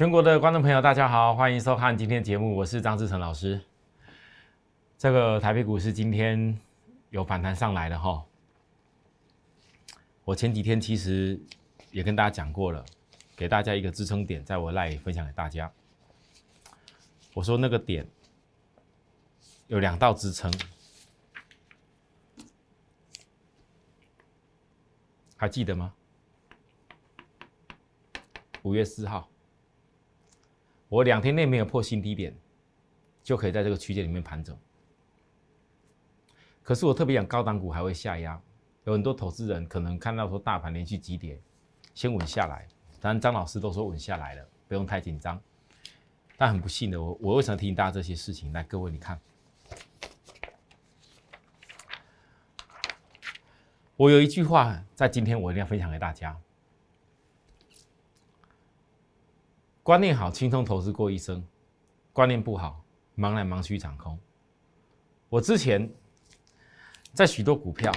[0.00, 3.60] 全国的观众朋友，大家好，欢迎收看今天节目，我是张志成老师。
[4.96, 6.58] 这个台北股市今天
[7.10, 8.24] 有反弹上来了哈。
[10.24, 11.38] 我前几天其实
[11.90, 12.82] 也跟大家讲过了，
[13.36, 15.70] 给大家一个支撑点，在我赖分享给大家。
[17.34, 18.08] 我说那个点
[19.66, 20.50] 有两道支撑，
[25.36, 25.92] 还记得吗？
[28.62, 29.29] 五月四号。
[30.90, 32.36] 我两天内没有破新低点，
[33.22, 34.58] 就可以在这个区间里面盘整。
[36.64, 38.38] 可是我特别讲高档股还会下压，
[38.82, 41.40] 有很多投资人可能看到说大盘连续急跌，
[41.94, 42.66] 先稳下来。
[43.00, 45.40] 当然张老师都说稳下来了，不用太紧张。
[46.36, 48.52] 但很不幸的，我我为什么提醒大家这些事情？
[48.52, 49.20] 来，各位你看，
[53.96, 56.36] 我有一句话在今天我一定要分享给大家。
[59.90, 61.42] 观念好，轻松投资过一生；
[62.12, 62.80] 观念不好，
[63.16, 64.16] 忙来忙去场空。
[65.28, 65.92] 我之前
[67.12, 67.90] 在许多股票，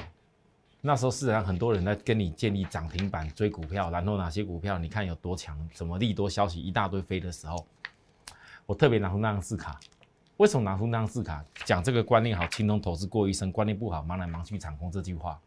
[0.82, 7.64] 那时候市场上很多人在跟你建立涨停板追股票，然后哪些股票你看有多强，什么利多消息一大堆飞的时候，
[8.66, 9.80] 我特别拿出那张字卡。
[10.38, 11.46] 为什么拿出那张字卡？
[11.64, 15.40] 讲这个观念好，轻松投资过一生；观念不好，忙来忙去场空这句话。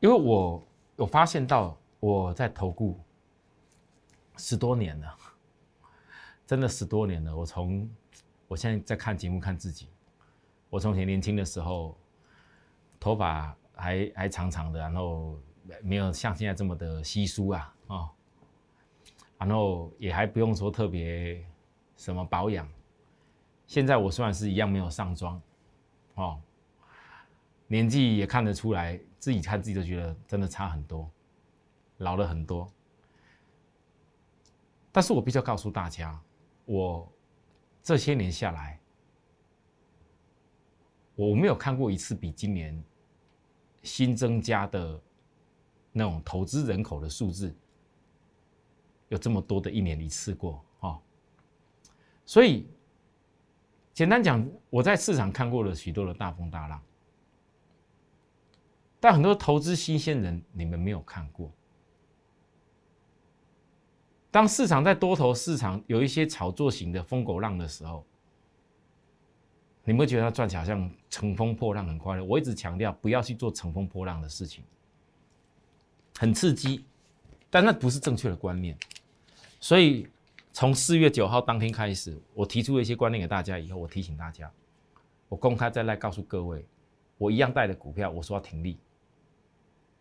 [0.00, 0.62] 因为我
[0.96, 2.98] 有发现到我在投顾。
[4.38, 5.18] 十多年了，
[6.46, 7.36] 真的十多年了。
[7.36, 7.90] 我从
[8.46, 9.88] 我现在在看节目看自己，
[10.70, 11.98] 我从前年轻的时候，
[13.00, 15.38] 头发还还长长的，然后
[15.82, 18.08] 没有像现在这么的稀疏啊哦，
[19.38, 21.44] 然后也还不用说特别
[21.96, 22.66] 什么保养。
[23.66, 25.42] 现在我虽然是一样没有上妆，
[26.14, 26.40] 哦，
[27.66, 31.10] 年纪也看得出来，自己看自己都觉得真的差很多，
[31.98, 32.72] 老了很多。
[34.98, 36.20] 但是我必须要告诉大家，
[36.64, 37.08] 我
[37.84, 38.80] 这些年下来，
[41.14, 42.82] 我没有看过一次比今年
[43.84, 45.00] 新增加的
[45.92, 47.54] 那种投资人口的数字
[49.08, 50.98] 有这么多的一年一次过啊！
[52.26, 52.68] 所以
[53.94, 56.82] 简单讲，我在市场看过了许多的大风大浪，
[58.98, 61.52] 但很多投资新鲜人，你们没有看过。
[64.30, 68.04] 当市场在多头市场有一些炒作型的疯狗浪的时候，
[69.84, 72.22] 你们觉得它赚起来好像乘风破浪很快乐？
[72.22, 74.62] 我一直强调不要去做乘风破浪的事情，
[76.18, 76.84] 很刺激，
[77.48, 78.76] 但那不是正确的观念。
[79.60, 80.06] 所以
[80.52, 84.50] 从四月九号当天开始，我提出了一些观念给大家以后，我提醒大家，
[85.30, 86.66] 我公开再来告诉各位，
[87.16, 88.76] 我一样带的股票，我说要停利，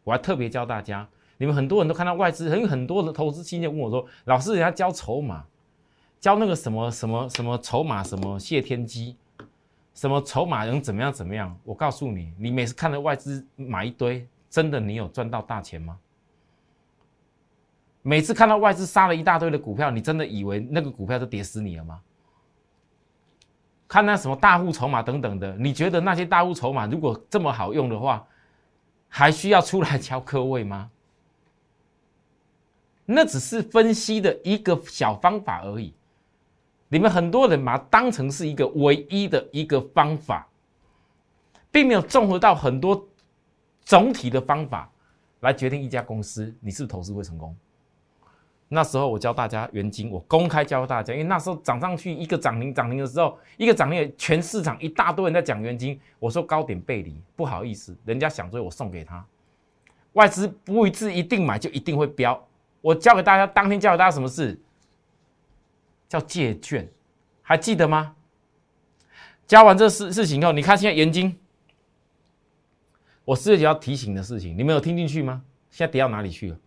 [0.03, 1.07] 我还特别教大家。
[1.37, 5.45] 你们很多人都看到外资，很很多的投资新人问我说：“老师，人家教筹码，
[6.19, 9.15] 教那个什么什么什么筹码，什么谢天机，
[9.93, 15.97] 什么筹码能怎么样怎么样？”我告诉你，你每次看到外资买一堆，真的你有赚到大钱吗？
[18.01, 21.99] 每次看到外资杀了一大堆的股票，你真的以为那个股票都跌死你了吗？
[23.87, 28.25] 看那什么大户筹码等等的，你觉得那些大户筹码如果这么好用的话，
[29.07, 30.89] 还需要出来 敲科位吗？
[33.09, 35.93] 那只是分析的一个小方法而已，
[36.89, 40.45] 你们很多人把它当成是一个唯一的一个方法，
[41.71, 43.07] 并没有综合到很多
[43.85, 44.91] 总体的方法
[45.39, 47.55] 来决定一家公司你是是投资会成功。
[48.67, 59.25] 那时候我教大家原金，我公开教大家，因为那时候涨上去一个涨停涨停的时候，一个涨停，全市场一大堆人在讲原金，我说高点背离，不好意思，人家想追我送给他，
[60.11, 62.45] 外资不一致一定买就一定会飙。
[62.81, 64.59] 我教给大家，当天教给大家什么事？
[66.07, 66.89] 叫借券，
[67.41, 68.15] 还记得吗？
[69.45, 71.37] 教完这事事情以后，你看现在元金，
[73.25, 75.41] 我四月要提醒的事情，你们有听进去吗？
[75.69, 76.57] 现在跌到哪里去了？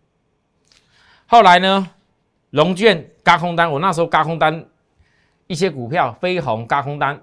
[1.27, 1.89] 后来呢？
[2.51, 4.65] 龙券加空单，我那时候加空单
[5.47, 7.17] 一些股票，飞鸿加空单，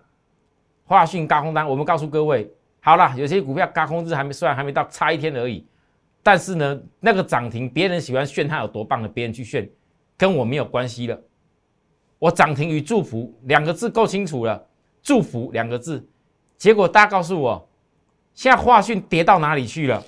[0.86, 1.68] 华讯加空单。
[1.68, 5.66] 我们告诉各位，好了，有些股票加空日还没，虽然还没到，差一天而已。
[6.22, 9.68] 但是呢，那个涨停，别人喜欢炫它有多棒的，别人去炫，
[10.16, 11.18] 跟我没有关系了。
[12.18, 14.66] 我涨停与祝福两个字够清楚了，
[15.02, 16.06] 祝福两个字。
[16.56, 17.68] 结果大家告诉我，
[18.34, 20.04] 现在华讯跌到哪里去了？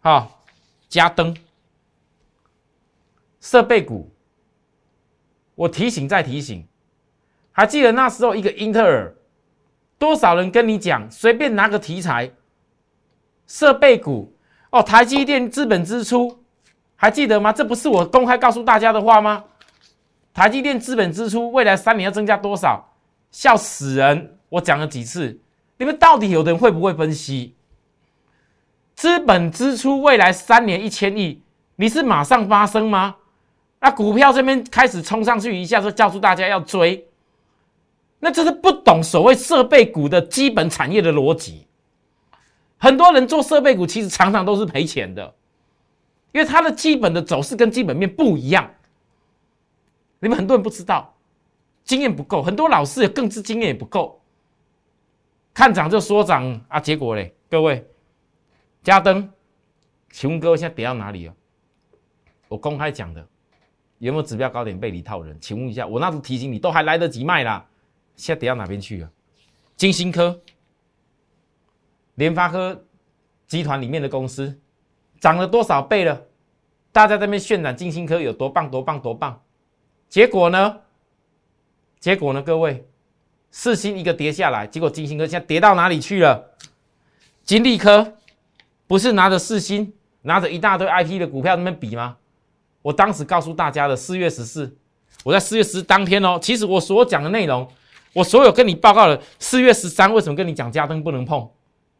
[0.00, 0.44] 好，
[0.88, 1.34] 加灯
[3.40, 4.10] 设备股，
[5.54, 6.64] 我提醒再提醒，
[7.50, 9.12] 还记得那时候一个英特尔，
[9.98, 12.30] 多少人跟你讲，随便拿个题材，
[13.46, 14.32] 设备股。
[14.70, 16.42] 哦，台积电资本支出
[16.96, 17.52] 还记得吗？
[17.52, 19.44] 这不是我公开告诉大家的话吗？
[20.34, 22.92] 台积电资本支出未来三年要增加多少？
[23.30, 24.38] 笑死人！
[24.48, 25.38] 我讲了几次，
[25.76, 27.54] 你们到底有的人会不会分析？
[28.94, 31.40] 资本支出未来三年一千亿，
[31.76, 33.16] 你是马上发生吗？
[33.80, 37.06] 那股票这边开始冲上去一下，就告诉大家要追，
[38.18, 41.67] 那这是不懂所谓设备股的基本产业的逻辑。
[42.78, 45.34] 很多人做设备股，其实常常都是赔钱的，
[46.32, 48.70] 因为它的基本的走势跟基本面不一样。
[50.20, 51.14] 你们很多人不知道，
[51.84, 54.20] 经验不够，很多老师也更是经验也不够，
[55.52, 57.86] 看涨就说涨啊，结果嘞，各位，
[58.82, 59.30] 加登，
[60.10, 61.34] 请问各位现在跌到哪里了？
[62.48, 63.26] 我公开讲的。
[63.98, 65.36] 有没有指标高点背离套人？
[65.40, 67.66] 请问一下，我那时提醒你，都还来得及卖啦。
[68.14, 69.10] 现在跌到哪边去了？
[69.74, 70.40] 金星科、
[72.18, 72.84] 联发科
[73.46, 74.60] 集团里面的公司
[75.20, 76.20] 涨了多少倍了？
[76.90, 79.40] 大家在那边渲染金星科有多棒、多棒、多棒，
[80.08, 80.78] 结果呢？
[82.00, 82.42] 结果呢？
[82.42, 82.84] 各位，
[83.52, 86.44] 四星一个跌下来，结果金星科现在跌到哪里去了？
[87.44, 88.14] 金利科
[88.88, 89.92] 不是拿着四星，
[90.22, 92.16] 拿着一大堆 IP 的股票那边比吗？
[92.82, 94.76] 我当时告诉大家的四月十四，
[95.22, 96.36] 我在四月十当天哦。
[96.42, 97.68] 其实我所讲的内容，
[98.12, 101.48] 我所有跟你报告的四月十三，为什么跟你讲加灯不能碰？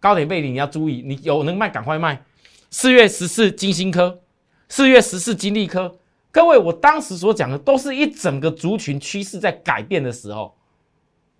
[0.00, 2.22] 高点背离你要注意，你有能卖赶快卖。
[2.70, 4.20] 四月十四金星科，
[4.68, 5.98] 四月十四金利科，
[6.30, 10.56] 各位，我当时所讲的都是一整个族群趋势在改变的时候。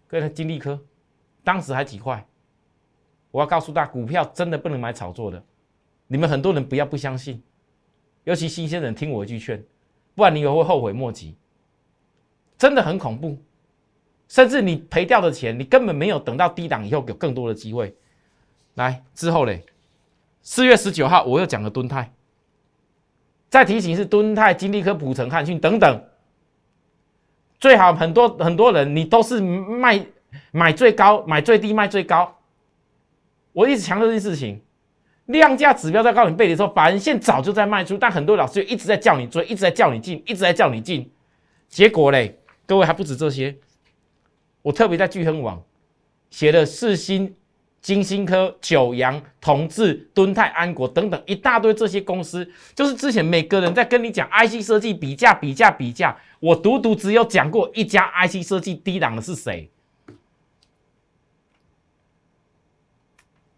[0.06, 0.80] 各位，金利科
[1.44, 2.26] 当时还几块？
[3.30, 5.42] 我要告诉大家，股票真的不能买炒作的，
[6.06, 7.42] 你们很多人不要不相信。
[8.24, 9.62] 尤其新鲜人听我一句劝，
[10.14, 11.36] 不然你以后会后悔莫及，
[12.56, 13.38] 真的很恐怖。
[14.28, 17.94] 甚至你赔掉的钱，你根本没有等到低档以后有更多的机会。
[18.78, 19.64] 来之后嘞，
[20.40, 22.12] 四月十九号我又讲了敦泰，
[23.50, 26.04] 再提醒是敦泰、金利科、普成、汉讯等等，
[27.58, 30.06] 最好很多很多人你都是卖
[30.52, 32.36] 买最高，买最低卖最高。
[33.52, 34.62] 我一直强调这件事情。
[35.26, 41.10] 量价指标在高点背离的时候，法人线早就在卖出，但很多老师一直在叫你追，一直在叫你进，一直在叫你进。
[41.68, 43.56] 结果嘞，各位还不止这些，
[44.62, 45.62] 我特别在聚亨网
[46.30, 47.34] 写了四星、
[47.88, 59.70] 金星科、九阳、同志、敦泰、安国等等一大堆这些公司，就是之前每个人在跟你讲 IC 设计比价、比价、比价，我独独只有讲过一家 IC 设计低档的是谁？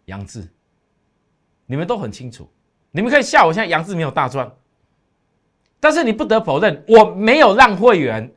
[0.05, 0.49] 杨志。
[1.67, 2.49] 你们都很清楚，
[2.93, 4.49] 你们可以笑我现在杨志没有大赚，
[5.81, 8.33] 但是你不得否认，我没有让会员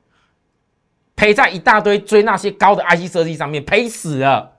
[1.15, 4.52] 赔在一大堆追那些高的 IC 设计上面，赔死了。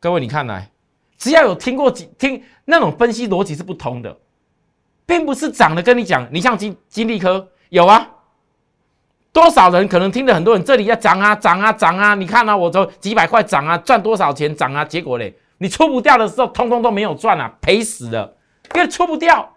[0.00, 0.70] 各位，你看来，
[1.16, 4.16] 只要有听过几听那种分析逻辑是不通的，
[5.04, 8.08] 并不是涨的跟你讲，你像金金利科有啊，
[9.32, 15.36] 多少人可能听的很多人这里要涨啊涨啊涨啊，你看啊，我从几百块涨啊，赚多少钱涨啊，结果嘞。
[15.60, 18.36] 你出不掉的时候，通通都没有赚啊，赔死了，
[18.76, 19.52] 因为出不掉，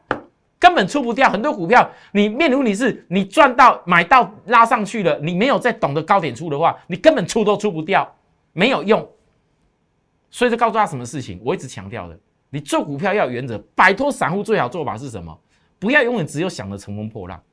[0.57, 1.29] 根本出不掉。
[1.29, 8.11] 很多股票，你面如你是你赚到买到拉上去了，你没有再懂得高点出的话，你根本出都出不掉，
[8.53, 9.07] 没有用。
[10.31, 12.19] 所以就告诉他什么事情，我一直强调的，
[12.49, 15.39] 你做股票要有原则，摆脱散户最好做法是什么？
[15.77, 17.43] 不要永远只有想着乘风破浪，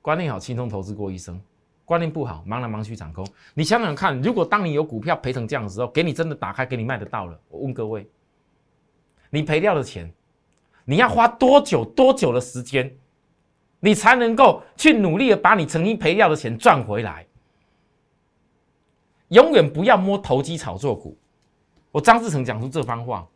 [0.00, 1.40] 观念好，轻松投资过一生。
[1.84, 3.24] 观念不好，忙来忙去涨空。
[3.54, 8.08] 你想想看，如果当你有股票赔成这样的时候，给你真的打开，给你卖得到了，我问各位，
[9.30, 10.08] 你赔掉的钱，
[10.84, 12.96] 你要花多久多久的时间，
[13.80, 17.25] 你才能够去努力的把你曾经赔掉的钱赚回来？
[19.28, 21.16] 永远不要摸投机炒作股。
[21.90, 23.26] 我张志成讲出这番话，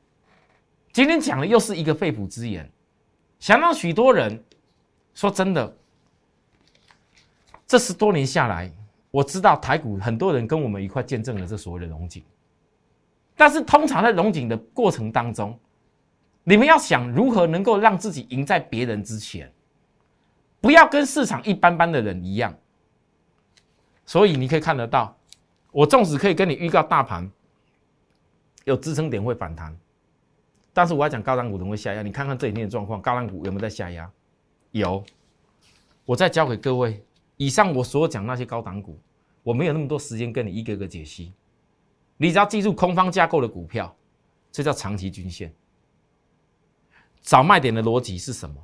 [0.92, 2.70] 今天讲的又是一个肺腑之言，
[3.38, 4.42] 想让许多人
[5.14, 5.76] 说真的。
[7.66, 8.70] 这十多年下来，
[9.12, 12.22] 我知道台股很多人跟我们一块见证了这所谓的龙井，
[13.36, 15.56] 但是通常在龙井的过程当中，
[16.42, 19.52] 你们要想如何能够让自己赢在别人之前，
[20.60, 22.52] 不要跟市场一般般的人一样。
[24.04, 25.16] 所以你可以看得到，
[25.72, 27.30] 我纵使可以跟你预告大盘
[28.64, 29.76] 有支撑点会反弹，
[30.72, 32.02] 但是我要讲高档股会下压。
[32.02, 34.10] 你看看这几天的状况，高档股有没有在下压？
[34.72, 35.04] 有，
[36.04, 37.02] 我再教给各位。
[37.36, 38.98] 以上我所讲那些高档股，
[39.42, 41.32] 我没有那么多时间跟你一个个解析。
[42.16, 43.94] 你只要记住空方架构的股票，
[44.52, 45.52] 这叫长期均线。
[47.22, 48.60] 找卖点的逻辑是什么？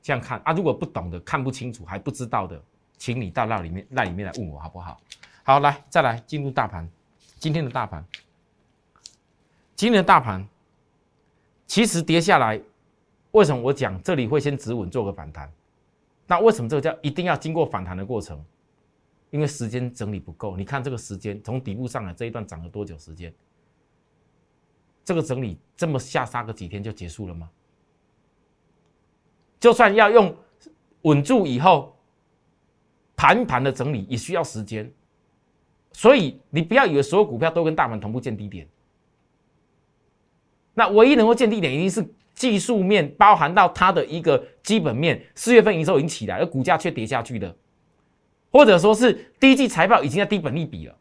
[0.00, 2.62] 这样看啊，如果不懂的、看不清楚、还不知道的，
[2.96, 5.00] 请你到那里面、那里面来问我好不好？
[5.50, 6.88] 好，来再来进入大盘。
[7.40, 8.04] 今天的大盘，
[9.74, 10.46] 今天的大盘
[11.66, 12.62] 其实跌下来，
[13.32, 15.52] 为什么我讲这里会先止稳做个反弹？
[16.28, 18.40] 那为什么这个叫一定要经过反弹的过程？
[19.30, 20.56] 因为时间整理不够。
[20.56, 23.34] 你看这个时间从底部上来这一段涨了多久时间？
[25.04, 27.50] 这个整理这么下杀个几天就结束了吗？
[29.58, 30.32] 就算要用
[31.02, 31.96] 稳住以后
[33.16, 34.88] 盘盘的整理，也需要时间。
[35.92, 38.66] 所以你不要以为所有股票都跟大盘同步见低点。
[40.74, 45.20] 那唯一能够见低点，一定是技术面包含到它的一个基本面。
[45.34, 47.54] 四月份营收已经起来，而股价却跌下去的，
[48.50, 50.96] 或者说是第一季财报已经在低本利比了，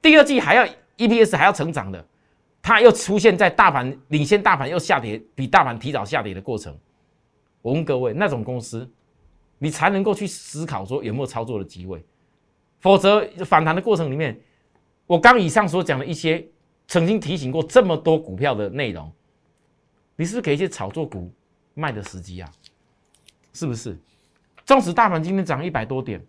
[0.00, 0.64] 第二季还要
[0.98, 2.06] EPS 还要成长的，
[2.62, 6.76] 它又出现在大盘领先大盘又下跌，比大盘提早下跌的过程。
[7.60, 8.88] 我问各位，那种公司，
[9.58, 12.04] 你才能够去思考说有没有操作的机会。
[12.84, 14.38] 否则反弹的过程里面，
[15.06, 16.46] 我刚以上所讲的一些
[16.86, 19.10] 曾经提醒过这么多股票的内容，
[20.16, 21.32] 你是不是给一些炒作股
[21.72, 22.52] 卖的时机啊？
[23.54, 23.98] 是不是？
[24.66, 26.22] 纵使大盘今天涨一百多点，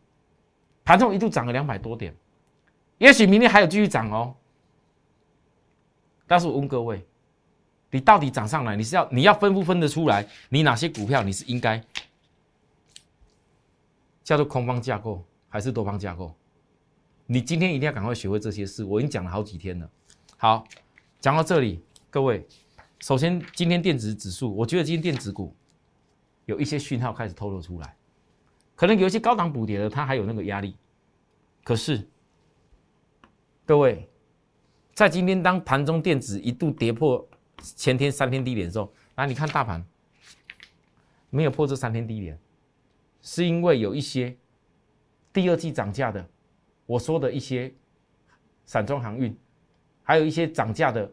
[0.86, 2.16] 盘中一度涨了两百多点，
[3.00, 4.34] 也许明天还有继续涨哦。
[6.26, 7.06] 但是我问各位，
[7.92, 10.26] 你到底涨上来，你是要你要分不分得出来？
[10.48, 11.84] 你哪些股票你是应该
[14.24, 16.34] 叫做空方架构还是多方架构？
[17.28, 19.90] 你今天一定要赶快学会这些事，我已经讲了好几天了。
[20.38, 20.64] 好，
[21.20, 22.46] 讲到这里，各位，
[23.00, 25.56] 首先今天电子指数，我觉得今天电子股
[26.46, 27.98] 有一些讯号开始透露出来，
[28.76, 30.76] 可能有一些高档补跌的，它还有那个压力。
[31.64, 32.08] 可是，
[33.66, 34.08] 各位，
[34.94, 37.28] 在今天当盘中电子一度跌破
[37.58, 39.84] 前天三天低点的时候，来你看大盘
[41.32, 42.38] 没有破这三天低点，
[43.24, 44.38] 是因为有一些
[45.34, 46.30] 第二季涨价的。
[46.86, 47.74] 我说的一些
[48.66, 49.36] 散装航运，
[50.04, 51.12] 还有一些涨价的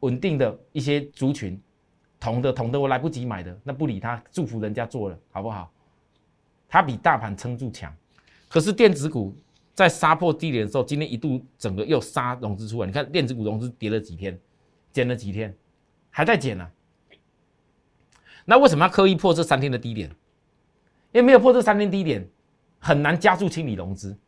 [0.00, 1.60] 稳定的一些族群，
[2.18, 5.72] 铜的铜的我来不及买的，那不理他，祝福人家做了，好不好？
[6.68, 7.94] 它比大盘撑住强，
[8.48, 9.34] 可是电子股
[9.74, 14.38] 在杀破低点的时候，今天一度整个又杀融资出来，你看电子股融资跌了几天，
[14.92, 15.56] 减了几天，
[16.10, 16.68] 还在减呢。
[18.44, 20.08] 那为什么要刻意破这三天的低点？
[21.12, 22.28] 因为没有破这三天低点，
[22.78, 24.18] 很难加速清理融资。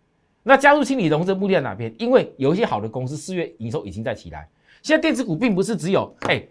[0.43, 1.95] 那加入清理融资目的在哪边？
[1.99, 4.49] 因为有一些好的公司四月营收已经在起来。
[4.83, 6.43] 现在电子股并不是只有哎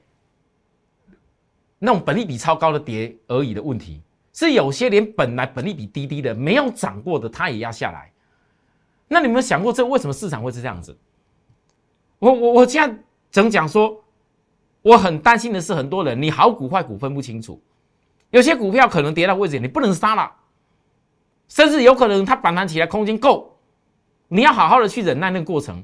[1.79, 8.12] 那种本利比超高的跌而已的问题，是有些连本来本利比低低的没有涨过的，它也要下来。
[9.08, 10.96] 那你们想过，这为什么市场会是这样子？
[12.19, 12.96] 我我我现在
[13.31, 14.03] 整讲说，
[14.84, 17.60] 我很担心的是，很多人你好股坏股分不清楚，
[18.29, 20.31] 有些股票可能跌到位置，你不能杀了，
[21.48, 23.49] 甚至有可能它反弹起来空间够。
[24.29, 25.83] 你要好好的去忍耐那个过程，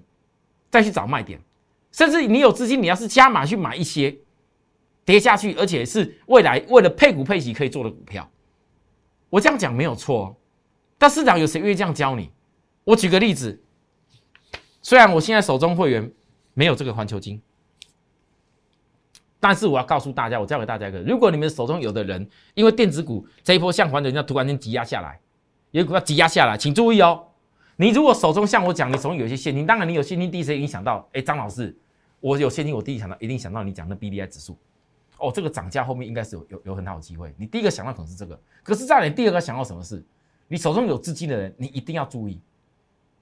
[0.71, 1.39] 再去找卖点，
[1.91, 4.15] 甚至你有资金，你要是加码去买一些
[5.03, 8.29] 跌下去，而且是未来为了配股配息可以做的股票，
[9.29, 10.35] 我这样讲没有错。
[10.97, 12.31] 但市场有谁愿意这样教你？
[12.85, 13.61] 我举个例子，
[14.81, 16.11] 虽然我现在手中会员
[16.53, 17.41] 没有这个环球金，
[19.39, 25.19] 但是我要告诉大家，我教给大家一个：如果你们手中有的人因为电子股这一波像环球金突然间挤压下来，
[25.71, 27.25] 有股票挤压下来，请注意哦。
[27.77, 31.75] 你如果手中像我讲，你手中有一些现金，当然你有现金，第一时间影响到，哎，张老师，
[32.22, 34.58] 我有现金，我第一想到一定想到你讲的 B D I 指数，
[35.17, 37.34] 哦，这个涨价后面应该是有有有很好的机会。
[37.38, 40.03] 你第一个想到可能是这个，可是再来第二个想到什么事？
[40.48, 42.39] 你手中有资金的人，你一定要注意，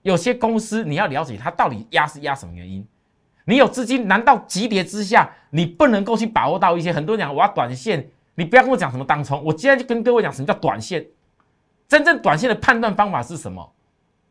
[0.03, 2.85] 有些公司你要了解它到底压是压什么原因。
[3.45, 6.93] 你有资金，难道急跌之下你不能够去把握到一些？
[6.93, 11.05] 很多人讲我要短线，你不要跟我讲什么当冲，我今天就跟各位讲什么叫短线，
[11.87, 13.72] 真正短线的判断方法是什么？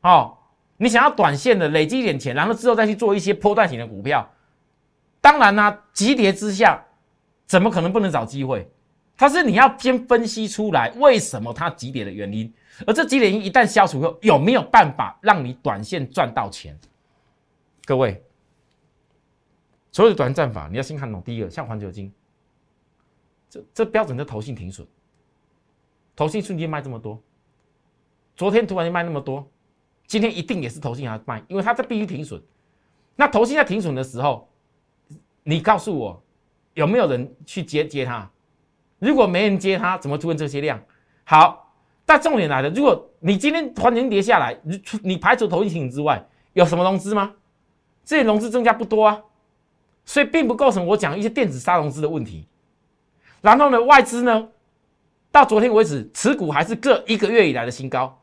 [0.03, 0.37] 哦，
[0.77, 4.29] 你想要短线的累积一点钱，然后之后再去做一些波段型的股票，
[5.21, 6.85] 当然呢，急跌之下，
[7.47, 8.69] 怎么可能不能找机会？
[9.17, 12.53] 它是你要先分析出来为什么它急跌的原因，
[12.85, 16.77] 而这急跌因一旦消除后，有没有办法让你短线赚到钱？
[17.85, 18.21] 各位，
[19.93, 21.23] 所有的短战法你要先看懂。
[21.23, 22.13] 第一个，像环球金，
[23.49, 24.85] 这这标准的投信停损，
[26.17, 27.23] 投信瞬间卖这么多，
[28.37, 29.49] 昨天突然间卖那么多。
[30.07, 32.41] 今天一定也是投信要卖，因为它在必须停损。
[33.17, 34.49] 那投信在停损的时候，
[35.43, 36.23] 你告诉我
[36.75, 38.29] 有没有人去接接它？
[38.99, 40.81] 如果没人接它，怎么出现这些量？
[41.25, 47.35] 好，但重点来了，如果你今天环境跌下来，你你排除投信停之外，有什么融资吗？
[48.05, 49.23] 这些融资增加不多啊，
[50.05, 52.47] 所以并不构成我讲一些电子杀融资的问题。
[53.41, 54.49] 然后呢，外资呢，
[55.31, 58.22] 到昨天为止持股还是各一个月以来的新高。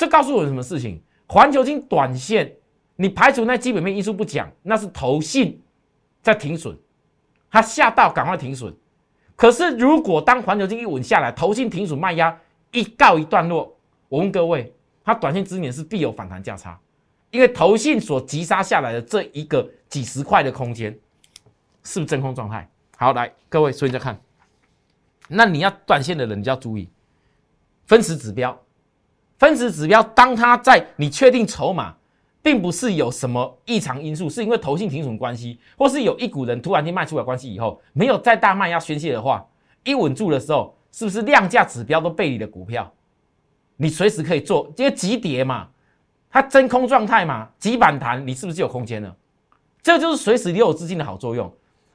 [0.00, 0.98] 这告诉我什么事情？
[1.26, 2.50] 环球金短线，
[2.96, 5.60] 你排除那基本面因素不讲，那是投信
[6.22, 6.74] 在停损。
[7.50, 8.74] 它吓到赶快停损。
[9.36, 12.34] 可是如果当环球金一稳下来，投信停损卖压
[12.70, 13.76] 一告一段落，
[14.08, 16.80] 我问各位，它短线之年是必有反弹价差，
[17.30, 20.98] 因为投信所急杀下来的这一个几十块的空间，
[21.84, 22.66] 是不是真空状态？
[22.96, 24.18] 好，来各位，所以再看，
[25.28, 26.88] 那你要短线的人，你就要注意
[27.84, 28.58] 分时指标。
[29.40, 31.94] 分时指标，当它在你确定筹码
[32.42, 39.42] 并不是有什么异常因素，是因为投信停损关系，或是有一股人突然间卖出来关系以后，没有再大卖压宣泄的话，
[39.82, 42.92] 一稳住的时候，是不是量价指标都背离的股票，
[43.78, 45.68] 你随时可以做，因为急跌嘛，
[46.30, 49.16] 它真空状态嘛，急反弹，你是不是有空间了？
[49.82, 51.50] 这就是随时留有资金的好作用。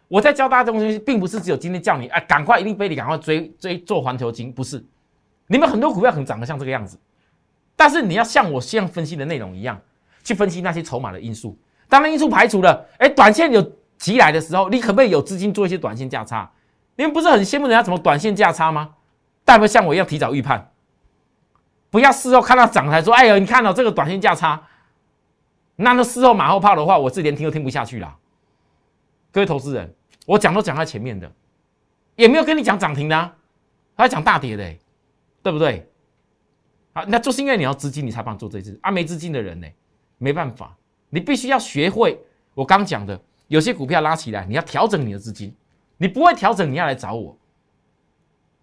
[0.07, 4.83] 我在教大家东西，并不是只有今天叫你哎，赶快一定非得赶快追追做环球金，不是，
[5.45, 6.97] 你们很多股票可能长得像这个样子。
[7.75, 9.79] 但是你要像我这样分析的内容一样，
[10.23, 11.57] 去分析那些筹码的因素。
[11.87, 13.61] 当然因素排除了，哎，短线有
[13.97, 16.49] 急来的时候，你可不可以有资金做一些短线价差？
[16.95, 18.95] 你们不是很羡慕人家怎么短线价差吗？
[19.43, 20.71] 但不像我一样提早预判，
[21.89, 24.63] 不要事后看到涨才说，哎呦，你看到这个短线价差，
[25.75, 28.15] 那那事后马后炮的话，我这连听都听不下去了。
[29.31, 29.93] 各位投资人，
[30.25, 31.31] 我讲都讲在前面的，
[32.15, 33.31] 也没有跟你讲涨停的，
[33.95, 34.73] 还讲大跌的，
[35.43, 35.87] 对不对？
[36.95, 38.89] 啊，那就是因为你要资金，你才帮做这次啊。
[38.89, 39.67] 没资金的人呢，
[40.17, 40.73] 没办法，
[41.09, 42.17] 你必须要学会
[42.53, 45.53] 我刚讲的，有些股票拉起来，你要调整你的资金。
[45.97, 47.37] 你不会调整，你要来找我。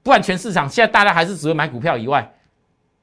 [0.03, 2.35] 不然全市场现在大家还是只会买股票以外，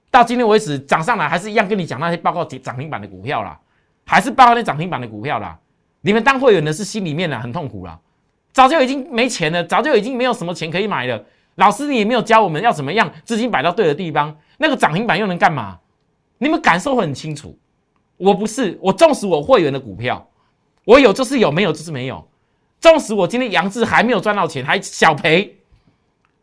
[0.10, 3.60] 到今天为止涨上来还是一样跟你讲那些报告涨停板的股票啦，
[4.06, 5.60] 还是报告那涨停板的股票啦。
[6.02, 8.00] 你们当会员的是心里面呢很痛苦啦，
[8.52, 11.24] 早就已经没钱了，早就已经没有什么钱可以买了。
[11.56, 14.36] 老师你也没有教我们要怎么样资金摆到对的地方。
[14.62, 15.80] 那个涨停板又能干嘛？
[16.38, 17.58] 你们感受很清楚。
[18.18, 20.30] 我不是我重视我会员的股票，
[20.84, 22.28] 我有就是有，没有就是没有。
[22.82, 25.58] 纵使我今天杨志还没有赚到钱，还小赔，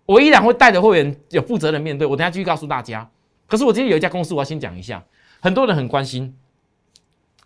[0.07, 2.07] 我依然会带着会员有负责任面对。
[2.07, 3.09] 我等下继续告诉大家。
[3.47, 5.05] 可是我今天有一家公司，我要先讲一下，
[5.41, 6.35] 很多人很关心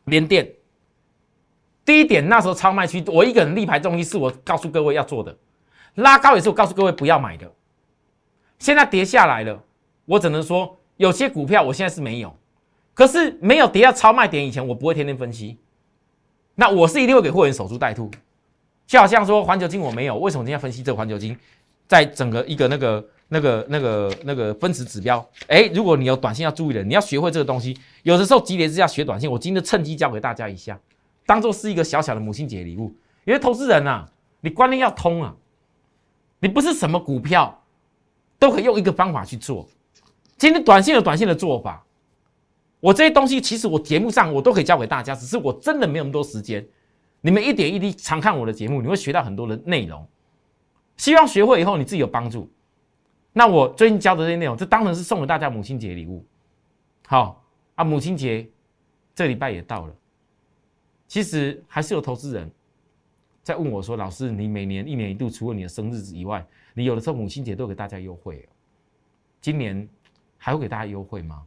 [0.04, 0.48] 联电。
[1.84, 5.36] 第一点，那时候超卖区，我一个人力排众议，是我告诉各位要做的，
[5.96, 7.52] 拉高也是我告诉各位不要买的。
[8.60, 9.60] 现在跌下来了。
[10.04, 12.34] 我只能说，有些股票我现在是没有，
[12.94, 15.56] 可是没有跌到超卖点以前，我不会天天分析。
[16.54, 18.10] 那我是一定会给会员守株待兔，
[18.86, 21.36] 就好像说环球金我没有，为什么今天分析这个环球金？
[21.88, 27.76] 在整个一个那个那个那个那个分时指标，哎，如果你有短线要注意的，你要学会这个东西。
[28.02, 30.78] 有的时候急跌之下学短线，我今天趁机教给大家一下，
[31.26, 32.94] 当做是一个小小的母亲节礼物。
[33.24, 34.06] 因为投资人呐，
[34.40, 35.34] 你观念要通啊，
[36.38, 37.62] 你不是什么股票
[38.38, 39.66] 都可以用一个方法去做。
[40.40, 41.84] 今天短线有短线的做法，
[42.80, 46.66] 我这些东西其实我节目上我都可以教给大家，只是我真的没有那么多时间。
[47.20, 50.08] 你们一点一滴常看我的节目，你会学到很多的内容。
[50.96, 52.50] 希望学会以后你自己有帮助。
[53.34, 56.24] 那我最近教的这些内容，这当然是送给大家母亲节礼物。
[57.06, 58.48] 好啊，母亲节
[59.14, 59.94] 这礼拜也到了，
[61.06, 62.50] 其实还是有投资人
[63.42, 68.48] 在问我说：“老师，你每年一年一度除了你的生日以外，你有的时候母亲节都给大家优惠
[69.42, 69.86] 今年。”
[70.42, 71.46] 还会给大家优惠吗？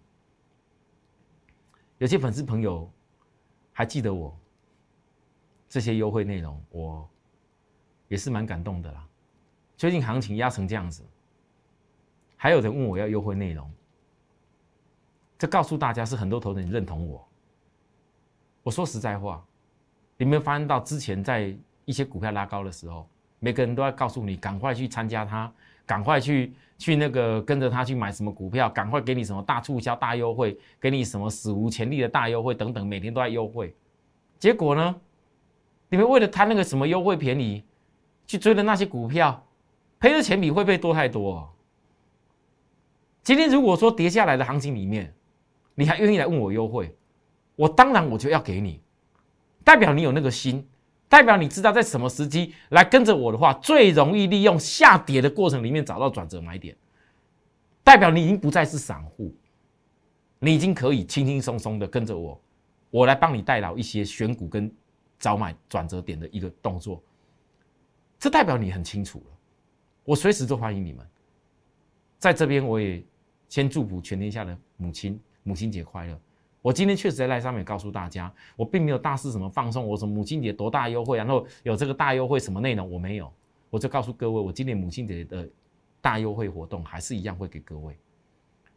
[1.98, 2.90] 有些粉丝朋友
[3.72, 4.38] 还记得我
[5.68, 7.10] 这些优惠内容，我
[8.08, 9.08] 也是蛮感动的啦。
[9.76, 11.04] 最近行情压成这样子，
[12.38, 13.70] 还有人问我要优惠内容，
[15.40, 17.28] 这告诉大家是很多投资人认同我。
[18.62, 19.44] 我说实在话，
[20.18, 25.52] 你没有发现到之前在一些股票拉高的时候，每个人都在告诉你赶快去参加它。
[25.86, 33.76] 赶快去去那个跟着他去买什么股票，赶快给你什么大促销、大优惠，给你什么史无前例的大优惠等等，每天都在优惠。
[34.39, 34.96] 结果呢，
[35.89, 37.63] 你们为了贪那个什么优惠便宜，
[38.26, 39.46] 去追的那些股票，
[40.00, 41.54] 赔的钱比会费多太多。
[43.22, 45.13] 今天如果说跌下来的行情里面，
[45.76, 46.96] 你还愿意来问我优惠，
[47.56, 48.82] 我当然我就要给你，
[49.63, 50.67] 代表你有那个心。
[51.13, 56.76] 代表你知道在什么时机来跟着我的话，最容易利用下跌的过程里面找到转折买点。
[57.84, 59.32] 代表你已经不再是散户，
[60.39, 62.41] 你已经可以轻轻松松的跟着我，
[62.89, 64.73] 我来帮你代劳一些选股跟
[65.19, 66.99] 找买转折点的一个动作。
[68.17, 69.38] 这代表你很清楚了，
[70.06, 71.08] 我随时都欢迎你们。
[72.17, 73.06] 在这边我也
[73.49, 76.19] 先祝福全天下的母亲，母亲节快乐。
[76.63, 83.32] 我今天确实在赖上面告诉大家，我并没有大肆什么放送，我什么母亲节多大优惠，然后有这个大优惠什么内容我没有，
[83.69, 85.47] 我就告诉各位，我今年母亲节的
[85.99, 87.97] 大优惠活动还是一样会给各位，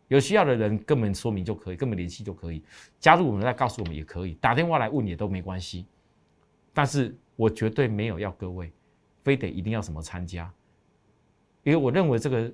[0.08, 2.60] 有需要的人根本说明就可以，根本联系就可以，
[2.98, 5.86] 加入我们再告诉我们也可以，打电话来问也都没关系，
[6.74, 8.72] 但是我绝对没有要各位
[9.22, 10.52] 非得一定要什么参加，
[11.62, 12.52] 因为我认为这个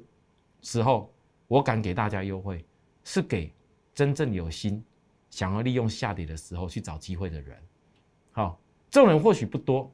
[0.60, 1.10] 时候
[1.48, 2.62] 我敢给大家优惠，
[3.02, 3.50] 是给
[3.94, 4.84] 真正有心
[5.32, 7.58] 想要利用下跌的时候去找机会的人。
[8.30, 8.56] 好，
[8.88, 9.90] 这种人或许不多，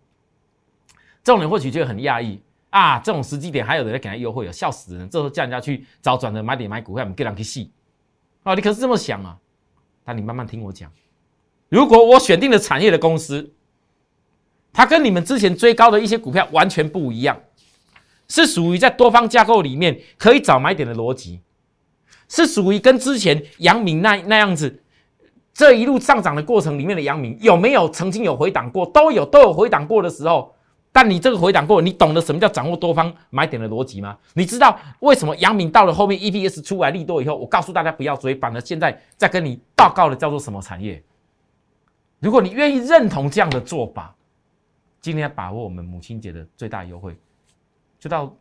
[1.25, 5.09] 这种人或许就很讶异啊，这种时机点还有人在给他优惠，笑死人！
[5.09, 7.73] 这时候叫人家去找转的买点买股票，你给人去戏。
[8.43, 9.39] 哦，你可是这么想啊？
[10.05, 10.91] 但你慢慢听我讲，
[11.69, 13.53] 如果我选定了产业的公司，
[14.73, 17.41] 它跟你们之前追高的一些股票完全不一样，
[18.27, 21.41] 是属于在多方架构里面可以找买点的逻辑，
[22.29, 24.83] 是属于跟之前杨明那那样子，
[25.59, 28.87] 这一路上涨的过程里面的阳明有没有曾经有回档过？
[28.87, 30.55] 都有，都有回档过的时候。
[30.93, 34.17] 但你这个回档过，你懂得什么叫掌握多方买点的逻辑吗？
[34.35, 41.03] 你知道为什么阳明到了后面 EPS 出来利多以后，我告诉大家不要追，反而现在在跟你报告的叫做什么产业？
[42.21, 44.15] 如果你愿意认同这样的做法，
[45.01, 47.19] 今天把握我们母亲节的最大优惠，
[47.99, 48.33] 就到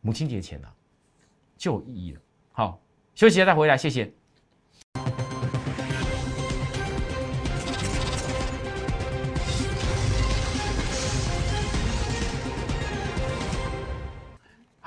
[0.00, 0.68] 母亲节前了，
[1.58, 2.20] 就有意义了。
[2.52, 2.80] 好，
[3.14, 4.17] 休息一下再回来，谢谢。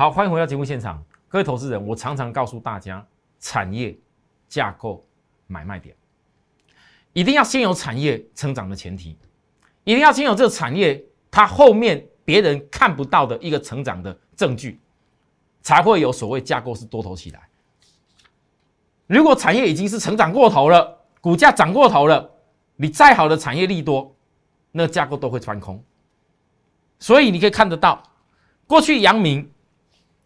[0.01, 3.05] 好，欢迎回到节目现场，各位投资人，我常常告诉大家，
[3.39, 3.95] 产业
[4.49, 5.05] 架构
[5.45, 5.95] 买卖点，
[7.13, 9.15] 一定要先有产业成长的前提，
[9.83, 14.79] 一定要先有这个产业它后面别人看不到的一个成长的证据，
[15.61, 17.47] 才会有所谓架构是多头起来。
[19.05, 22.27] 如果产业已经是成长过头了，股价涨过头了，
[22.75, 24.15] 你再好的产业利多，
[24.71, 25.79] 那架构都会穿空。
[26.97, 28.01] 所以你可以看得到，
[28.65, 29.47] 过去阳明。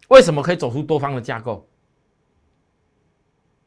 [0.09, 1.67] 为什么可以走出多方的架构？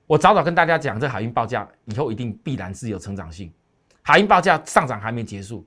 [0.06, 3.52] 我早早跟大家讲，这海运报价以后一定必然是有成长性。
[4.00, 5.66] 海运报价上涨还没结束，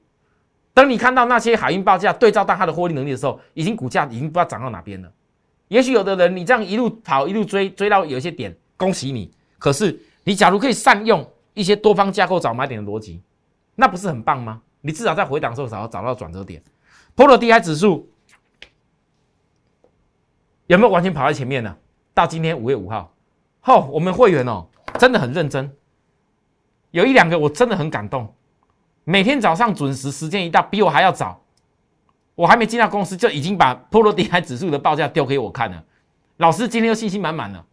[0.73, 5.11] 等你看到那些海运报价对照到它的获利能力的时候，已经股价已经不知道涨到哪边了。
[5.67, 9.29] 也许有的人你这样一路跑一路追，追到有一些点，恭喜你。
[9.59, 13.21] 可是你假如可以善用一些多方架构找买点的逻辑，
[13.75, 14.61] 那不是很棒吗？
[14.81, 16.63] 你至少在回档的时候找找到转折点。
[17.13, 18.10] 波罗的海指数。
[20.71, 21.77] 有没有完全跑在前面呢？
[22.13, 23.13] 到今天五月五号，
[23.59, 24.65] 吼，我们会员哦，
[24.97, 25.69] 真的很认真。
[26.91, 28.33] 有一两个我真的很感动，
[29.03, 31.43] 每天早上准时，时间一到，比我还要早。
[32.35, 35.83] 我还没进到公司，就已经把波罗的海指数的报价丢给我看了。
[36.37, 37.65] 老师今天又信心满满了。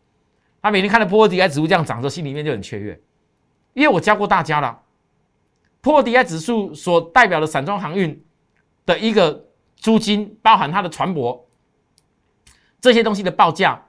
[0.60, 3.00] 他每天看到波罗的海指数这样涨的，时候心里面就很雀跃，
[3.74, 4.76] 因为我教过大家了，
[5.80, 8.20] 波罗的海指数所代表的散装航运
[8.84, 11.40] 的一个租金，包含它的船舶。
[12.80, 13.82] 这些东西的报价，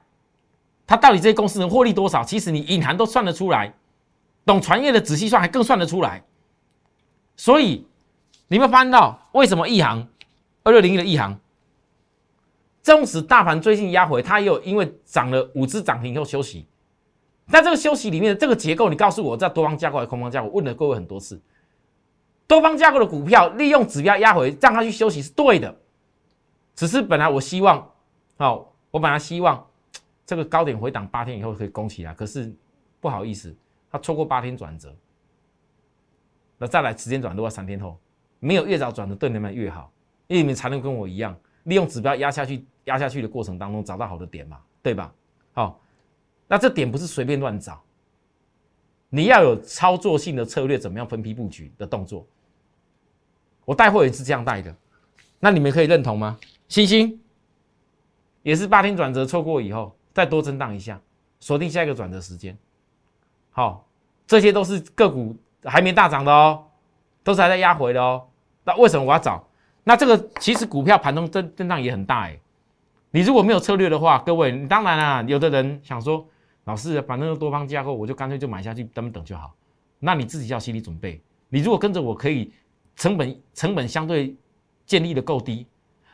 [0.88, 2.23] 它到底这些公司能获利多少？
[2.23, 3.73] 其实你隐含都算得出来，
[4.45, 6.23] 懂船业的仔细算还更算得出来。
[7.36, 7.86] 所以
[8.47, 10.08] 你们发现到为什么一行
[10.63, 11.39] 二六零一的一行，
[12.82, 16.65] 纵使大盘最近压回，它也有因为涨了五只涨停以后休息。
[17.47, 20.49] 在这个休息里面这个结构，你告诉我，在多方架构还是空方架构？
[20.49, 21.39] 问了各位很多次，
[22.47, 25.75] 多方架构的股票利用指标压回，让它去休息是对的。
[26.75, 27.91] 只是本来我希望，
[28.38, 28.73] 好。
[28.91, 29.65] 我本来希望
[30.25, 32.54] 这个高点回档八天以后可以攻起来，可是
[32.99, 33.56] 不好意思，
[33.89, 34.95] 它错过八天转折，
[36.58, 37.99] 那再来时间转多三天后，
[38.39, 39.91] 没有越早转的对你们越好，
[40.28, 45.12] 因为你们才能跟我一样，利用指标压下去，压下去的过程当中找到好的点嘛，对吧？
[45.54, 45.82] 好，
[46.47, 47.82] 那这点不是随便乱找，
[49.10, 52.28] 你要有操作性的策略，怎么样分批布局的动作？
[53.65, 54.75] 我带货也是这样带的，
[55.39, 56.38] 那你们可以认同吗？
[56.67, 57.19] 星星。
[58.50, 61.00] 也是八天转折错过以后，再多震荡一下，
[61.40, 62.58] 锁定下一个转折时间。
[63.52, 63.86] 好，
[64.26, 65.36] 这些都是个股
[65.66, 66.64] 还没大涨的哦，
[67.24, 68.26] 都是还在压回的哦。
[68.64, 69.48] 那为什么我要找？
[69.84, 72.40] 那这个其实股票盘中震震荡也很大哎。
[73.12, 76.28] 你如果没有策略的话，各位，你当然啊，有的人想说，
[76.64, 79.54] 老师反正多方架构，我就干脆就买下去，等等就好。
[80.00, 81.22] 那你自己要心理准备。
[81.50, 82.52] 你如果跟着我可以，
[82.96, 84.36] 成本成本相对
[84.88, 85.68] 建立的够低。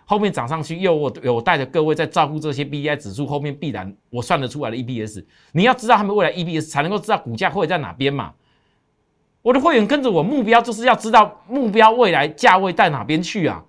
[0.05, 8.33] 后面涨上去，又我有带着各位在照顾这些 B D I 指数，后面必然我算得出来的 E P S，你要知道他们未来 E P S 才能够知道股价会在哪边嘛。
[9.41, 13.63] 我的会员跟着我，目标就是要知道目标未来价位在哪边去啊。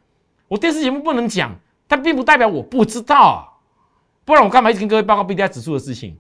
[0.49, 1.55] 我电视节目不能讲，
[1.87, 3.37] 但并不代表我不知道啊。
[4.25, 6.17] 不然我干嘛一直跟各位报告 B D I 指数的事情？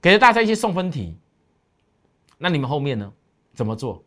[0.00, 1.16] 给了大家一些送分题，
[2.38, 3.12] 那你们后面呢？
[3.54, 4.02] 怎么做？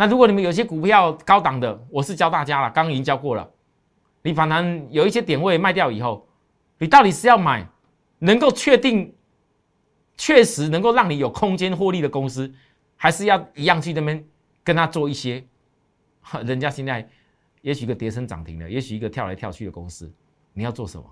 [0.00, 3.46] 那如果你们有些股票高档的，我是教大家了，刚刚已经教过了。
[4.22, 6.26] 你反弹有一些点位卖掉以后，
[6.78, 7.68] 你到底是要买
[8.18, 9.14] 能够确定、
[10.16, 12.50] 确实能够让你有空间获利的公司，
[12.96, 14.26] 还是要一样去那边
[14.64, 15.44] 跟他做一些？
[16.46, 17.06] 人家现在
[17.60, 20.10] 也许一个跌升涨停的，也许一个跳来跳去的公司，
[20.54, 21.04] 你要做什么？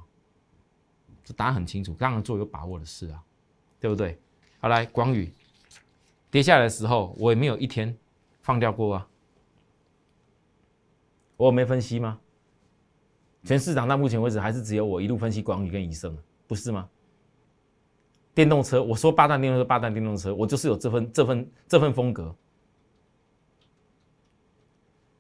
[1.22, 3.22] 这答案很清楚，当然做有把握的事啊，
[3.79, 4.18] 对不对？
[4.61, 5.31] 好，来广宇
[6.31, 7.94] 跌下来的时候，我也没有一天
[8.48, 9.06] 放掉过啊。
[11.37, 12.18] 我没分析吗？
[13.44, 16.88] 全市场到目前为止还是只有我一路分析广宇跟宜盛，不是吗？
[18.32, 22.34] 电动车，我说八弹电动车，八弹电动车，我就是有这份这份这份风格。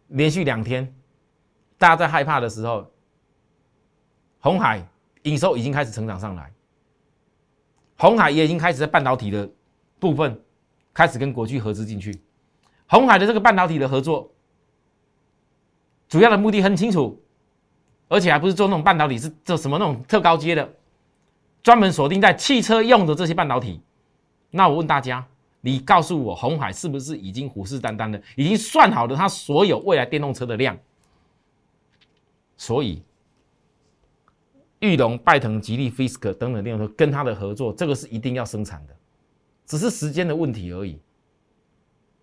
[0.06, 0.90] 连续两天，
[1.76, 2.90] 大家在害怕的时候，
[4.40, 4.82] 红海
[5.24, 6.50] 营收已经开始成长上来，
[7.98, 9.46] 红海也已经开始在半导体的
[9.98, 10.42] 部分
[10.94, 12.18] 开始跟国巨合资进去。
[12.88, 14.32] 红海的这个半导体的合作。
[16.08, 17.22] 主要的目的很清楚，
[18.08, 20.66] 而且还不是做那种半导体，是做什么那种特高阶的，
[21.62, 23.80] 专门锁定在汽车用的这些半导体。
[24.50, 25.26] 那我问大家，
[25.60, 30.74] 你告诉我，红海是不是已经虎视眈眈的，已经算好了它所有未来电动车的量？
[32.56, 33.02] 所以，
[34.80, 38.96] 玉龙、拜腾、吉利、Fisker 等等电动车跟它的合作，这个是一定要生产的，
[39.66, 40.98] 只是时间的问题而已。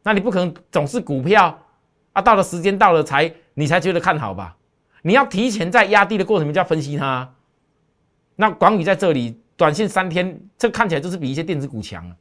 [0.06, 1.60] 那你不可能总是股票
[2.13, 3.34] 啊，到了时间到了才。
[3.58, 4.54] 你才觉得看好吧？
[5.02, 7.34] 你要提前在压低的过程中要分析它。
[8.36, 12.15] 那广宇在这里，短线三天，这看起来就是比一些电子股强了。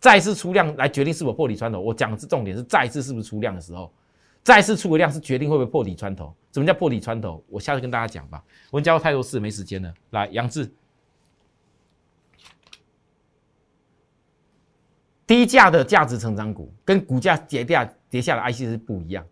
[0.00, 1.78] 再次出量来决定是否破底穿头。
[1.78, 3.92] 我讲的是重点是再次是不是出量的时候，
[4.42, 6.34] 再次出个量是决定会不会破底穿头。
[6.54, 7.44] 什么叫破底穿头？
[7.48, 8.42] 我下次跟大家讲吧。
[8.70, 9.92] 我教过太多次，没时间了。
[10.10, 10.72] 来，杨志，
[15.26, 19.24] 低价的价值成长股跟股价跌掉跌下的 IC 是不一样。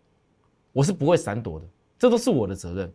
[0.73, 1.65] 我是不会闪躲的，
[1.97, 2.93] 这都是我的责任。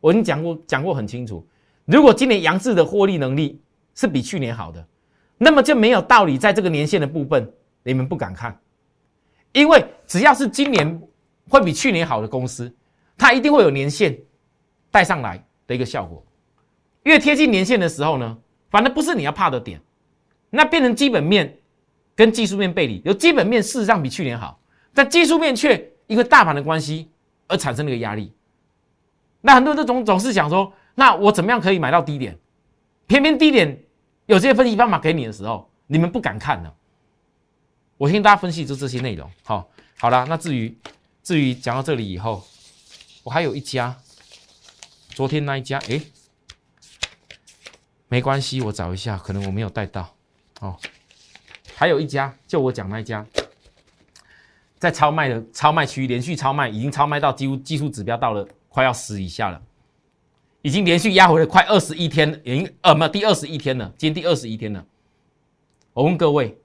[0.00, 1.46] 我已经讲过，讲过很清楚。
[1.86, 3.60] 如果今年杨志的获利能力
[3.94, 4.86] 是比去年好的，
[5.38, 7.50] 那么就没有道理在这个年限的部分
[7.82, 8.60] 你们不敢看，
[9.52, 11.00] 因为只要是今年
[11.48, 12.70] 会比去年好的公司，
[13.16, 14.16] 它一定会有年限
[14.90, 16.22] 带上来的一个效果。
[17.04, 18.38] 越贴近年限的时候呢，
[18.70, 19.80] 反正不是你要怕的点，
[20.50, 21.58] 那变成基本面
[22.14, 24.60] 跟技术面背离，有基本面事实上比去年好，
[24.92, 27.08] 但技术面却因为大盘的关系。
[27.48, 28.32] 而产生那个压力，
[29.42, 32.38] 那很多人都总总是想说，那我怎么样可以买到低点？
[33.06, 33.78] 偏偏低点
[34.24, 36.72] 有这些分析方法给你的时候，你们不敢看呢。
[37.98, 40.24] 我听大家分析就这些内容，好，好了。
[40.30, 40.74] 那至于
[41.22, 42.42] 至于讲到这里以后，
[43.22, 43.94] 我还有一家，
[45.10, 46.00] 昨天那一家，哎，
[48.08, 50.14] 没关系，我找一下，可能我没有带到
[50.60, 50.74] 哦。
[51.74, 53.26] 还有一家，就我讲那一家。
[54.78, 59.62] 在超卖的超卖区连续超卖，已经超卖到几乎技术指标到了快要十以下了，
[60.60, 64.84] 已经连续压回了快二十一天，已经呃没有第二十一天了，今天第二十一天了。
[65.92, 66.58] 我问各位，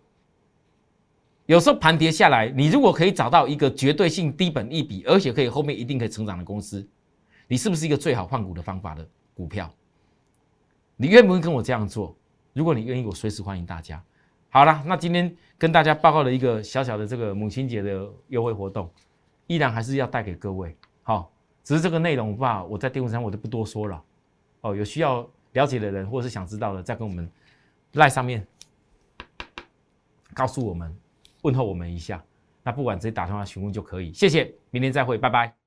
[1.45, 6.83] 有时候盘跌下来，你如果可以找到一个绝对性低本一笔，而且可以后面一定可以成长的公司，
[7.47, 9.71] 你是不是一个最好换股的方法的股票？
[10.95, 12.15] 你愿不愿意跟我这样做？
[12.53, 14.03] 如果你愿意，我随时欢迎大家。
[14.57, 18.89] 好了，那今天跟大家报告了一个小小的这个母亲节的优惠活动，
[19.45, 20.75] 依然还是要带给各位。
[21.03, 21.31] 好，
[21.63, 24.03] 只是这个内容吧，我在电视上我就不多说了。
[24.61, 27.29] 哦，有需要了解的人或者是想知道的，再跟我们
[27.93, 28.43] 赖上面
[30.33, 30.91] 告诉我们，
[31.43, 32.19] 问候我们一下。
[32.63, 34.11] 那不管直接打电话询问就可以。
[34.11, 35.66] 谢谢，明天再会，拜拜。